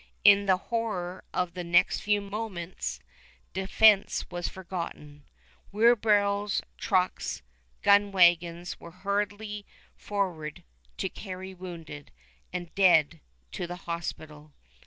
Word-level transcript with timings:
In 0.23 0.47
the 0.47 0.57
horror 0.57 1.23
of 1.31 1.53
the 1.53 1.63
next 1.63 1.99
few 1.99 2.21
moments, 2.21 3.01
defense 3.53 4.25
was 4.31 4.47
forgotten. 4.47 5.25
Wheelbarrows, 5.71 6.63
trucks, 6.79 7.43
gun 7.83 8.11
wagons, 8.11 8.79
were 8.79 8.89
hurried 8.89 9.63
forward 9.95 10.63
to 10.97 11.07
carry 11.07 11.53
wounded 11.53 12.09
and 12.51 12.73
dead 12.73 13.19
to 13.51 13.67
the 13.67 13.75
hospital. 13.85 14.53